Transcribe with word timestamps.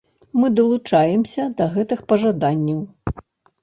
Мы 0.39 0.47
далучаемся 0.59 1.47
да 1.61 1.71
гэтых 1.79 2.05
пажаданняў. 2.11 2.85